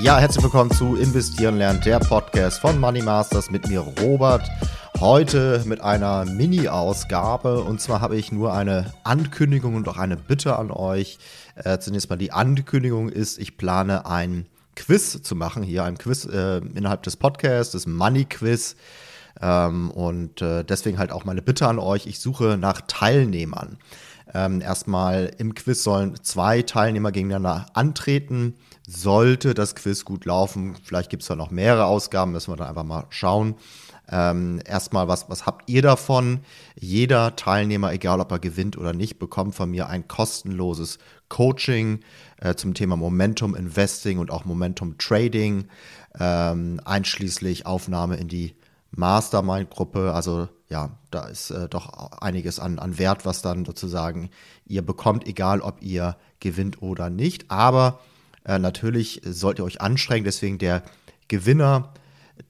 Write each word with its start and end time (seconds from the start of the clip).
Ja, 0.00 0.18
herzlich 0.18 0.44
willkommen 0.44 0.70
zu 0.70 0.94
Investieren 0.94 1.58
lernen, 1.58 1.80
der 1.80 1.98
Podcast 1.98 2.60
von 2.60 2.78
Money 2.78 3.02
Masters 3.02 3.50
mit 3.50 3.66
mir 3.66 3.80
Robert. 3.80 4.48
Heute 5.00 5.64
mit 5.66 5.80
einer 5.80 6.24
Mini-Ausgabe 6.24 7.62
und 7.62 7.80
zwar 7.80 8.00
habe 8.00 8.16
ich 8.16 8.30
nur 8.30 8.54
eine 8.54 8.92
Ankündigung 9.02 9.74
und 9.74 9.88
auch 9.88 9.96
eine 9.96 10.16
Bitte 10.16 10.56
an 10.56 10.70
euch. 10.70 11.18
Äh, 11.56 11.80
zunächst 11.80 12.08
mal 12.10 12.16
die 12.16 12.30
Ankündigung 12.30 13.08
ist, 13.08 13.38
ich 13.38 13.56
plane 13.56 14.06
ein 14.06 14.46
Quiz 14.76 15.20
zu 15.20 15.34
machen, 15.34 15.64
hier 15.64 15.82
ein 15.82 15.98
Quiz 15.98 16.26
äh, 16.26 16.58
innerhalb 16.58 17.02
des 17.02 17.16
Podcasts, 17.16 17.72
das 17.72 17.88
Money 17.88 18.24
Quiz. 18.24 18.76
Ähm, 19.42 19.90
und 19.90 20.40
äh, 20.42 20.64
deswegen 20.64 20.98
halt 20.98 21.10
auch 21.10 21.24
meine 21.24 21.42
Bitte 21.42 21.66
an 21.66 21.80
euch, 21.80 22.06
ich 22.06 22.20
suche 22.20 22.56
nach 22.56 22.82
Teilnehmern. 22.86 23.78
Ähm, 24.34 24.60
erstmal 24.60 25.30
im 25.38 25.54
Quiz 25.54 25.82
sollen 25.82 26.22
zwei 26.22 26.62
Teilnehmer 26.62 27.12
gegeneinander 27.12 27.66
antreten. 27.72 28.54
Sollte 28.86 29.54
das 29.54 29.74
Quiz 29.74 30.04
gut 30.04 30.24
laufen, 30.24 30.76
vielleicht 30.82 31.10
gibt 31.10 31.22
es 31.22 31.28
da 31.28 31.36
noch 31.36 31.50
mehrere 31.50 31.84
Ausgaben, 31.86 32.32
müssen 32.32 32.52
wir 32.52 32.56
dann 32.56 32.68
einfach 32.68 32.84
mal 32.84 33.06
schauen. 33.10 33.56
Ähm, 34.10 34.60
erstmal, 34.64 35.06
was, 35.08 35.28
was 35.28 35.44
habt 35.44 35.68
ihr 35.68 35.82
davon? 35.82 36.40
Jeder 36.78 37.36
Teilnehmer, 37.36 37.92
egal 37.92 38.20
ob 38.20 38.32
er 38.32 38.38
gewinnt 38.38 38.78
oder 38.78 38.94
nicht, 38.94 39.18
bekommt 39.18 39.54
von 39.54 39.70
mir 39.70 39.88
ein 39.88 40.08
kostenloses 40.08 40.98
Coaching 41.28 42.00
äh, 42.40 42.54
zum 42.54 42.72
Thema 42.72 42.96
Momentum 42.96 43.54
Investing 43.54 44.18
und 44.18 44.30
auch 44.30 44.46
Momentum 44.46 44.96
Trading, 44.96 45.68
ähm, 46.18 46.80
einschließlich 46.84 47.66
Aufnahme 47.66 48.16
in 48.16 48.28
die 48.28 48.54
Mastermind-Gruppe. 48.92 50.14
Also 50.14 50.48
ja, 50.68 50.98
da 51.10 51.26
ist 51.26 51.50
äh, 51.50 51.68
doch 51.68 52.12
einiges 52.20 52.60
an, 52.60 52.78
an 52.78 52.98
Wert, 52.98 53.24
was 53.24 53.42
dann 53.42 53.64
sozusagen 53.64 54.30
ihr 54.66 54.82
bekommt, 54.82 55.26
egal 55.26 55.60
ob 55.60 55.82
ihr 55.82 56.16
gewinnt 56.40 56.82
oder 56.82 57.08
nicht. 57.10 57.50
Aber 57.50 58.00
äh, 58.44 58.58
natürlich 58.58 59.22
sollt 59.24 59.58
ihr 59.58 59.64
euch 59.64 59.80
anstrengen, 59.80 60.24
deswegen 60.24 60.58
der 60.58 60.82
Gewinner, 61.28 61.92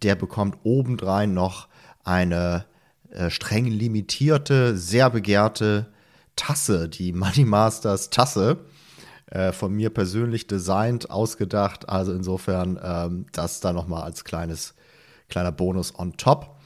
der 0.02 0.14
bekommt 0.16 0.58
obendrein 0.64 1.32
noch 1.32 1.68
eine 2.04 2.64
äh, 3.10 3.30
streng 3.30 3.66
limitierte, 3.66 4.76
sehr 4.76 5.10
begehrte 5.10 5.86
Tasse, 6.36 6.88
die 6.88 7.12
Money 7.14 7.44
Masters 7.44 8.10
Tasse. 8.10 8.58
Äh, 9.26 9.52
von 9.52 9.74
mir 9.74 9.90
persönlich 9.90 10.46
designt, 10.46 11.10
ausgedacht. 11.10 11.88
Also 11.88 12.12
insofern 12.12 12.80
ähm, 12.82 13.26
das 13.32 13.60
da 13.60 13.72
nochmal 13.72 14.02
als 14.02 14.24
kleines, 14.24 14.74
kleiner 15.28 15.52
Bonus 15.52 15.98
on 15.98 16.16
top. 16.16 16.57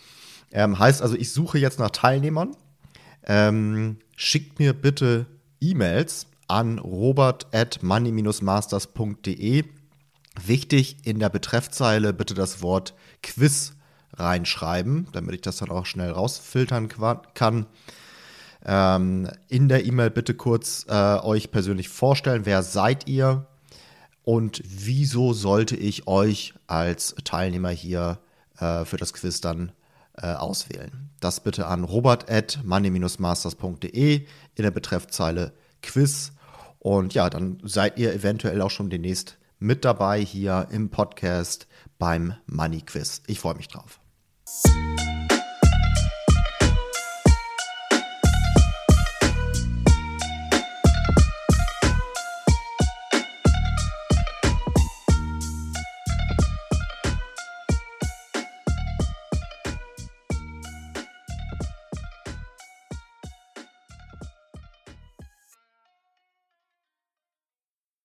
Ähm, 0.53 0.79
heißt 0.79 1.03
also, 1.03 1.17
ich 1.17 1.33
suche 1.33 1.59
jetzt 1.59 1.79
nach 1.79 1.91
Teilnehmern. 1.91 2.57
Ähm, 3.25 3.99
schickt 4.17 4.59
mir 4.59 4.73
bitte 4.73 5.27
E-Mails 5.61 6.27
an 6.49 6.79
robert 6.79 7.47
at 7.55 7.83
money-masters.de. 7.83 9.65
Wichtig 10.45 10.97
in 11.05 11.19
der 11.19 11.29
Betreffzeile 11.29 12.13
bitte 12.13 12.35
das 12.35 12.63
Wort 12.63 12.95
Quiz 13.23 13.75
reinschreiben, 14.15 15.09
damit 15.13 15.35
ich 15.35 15.41
das 15.41 15.59
dann 15.59 15.71
auch 15.71 15.87
schnell 15.87 16.11
rausfiltern 16.11 16.89
kann. 17.35 17.67
Ähm, 18.65 19.29
in 19.49 19.69
der 19.69 19.85
E-Mail 19.85 20.11
bitte 20.11 20.35
kurz 20.35 20.87
äh, 20.89 21.19
euch 21.19 21.51
persönlich 21.51 21.89
vorstellen, 21.89 22.47
wer 22.47 22.63
seid 22.63 23.09
ihr 23.09 23.47
und 24.23 24.63
wieso 24.65 25.33
sollte 25.33 25.77
ich 25.77 26.07
euch 26.07 26.55
als 26.67 27.15
Teilnehmer 27.25 27.71
hier 27.71 28.19
äh, 28.59 28.85
für 28.85 28.97
das 28.97 29.13
Quiz 29.13 29.41
dann 29.41 29.73
äh, 30.17 30.33
auswählen. 30.33 31.11
Das 31.21 31.41
bitte 31.41 31.67
an 31.67 31.85
robert 31.85 32.31
at 32.31 32.61
money-masters.de 32.65 34.27
in 34.55 34.63
der 34.63 34.71
Betreffzeile 34.71 35.53
Quiz. 35.83 36.33
Und 36.79 37.15
ja, 37.15 37.31
dann 37.31 37.59
seid 37.63 37.99
ihr 37.99 38.13
eventuell 38.13 38.61
auch 38.61 38.71
schon 38.71 38.91
demnächst 38.91 39.39
mit 39.59 39.85
dabei 39.85 40.21
hier 40.21 40.67
im 40.71 40.91
Podcast 40.91 41.69
beim 41.99 42.35
Money 42.47 42.81
Quiz. 42.81 43.23
Ich 43.27 43.39
freue 43.39 43.55
mich 43.55 43.69
drauf. 43.69 44.01